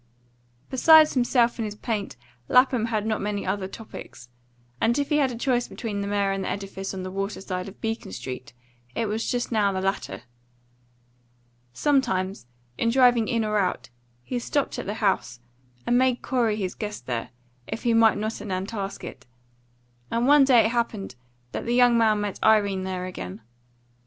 [0.71, 2.15] Besides himself and his paint
[2.47, 4.29] Lapham had not many other topics;
[4.81, 7.39] and if he had a choice between the mare and the edifice on the water
[7.39, 8.51] side of Beacon Street,
[8.95, 10.23] it was just now the latter.
[11.71, 12.47] Sometimes,
[12.79, 13.91] in driving in or out,
[14.23, 15.39] he stopped at the house,
[15.85, 17.29] and made Corey his guest there,
[17.67, 19.27] if he might not at Nantasket;
[20.09, 21.13] and one day it happened
[21.51, 23.41] that the young man met Irene there again.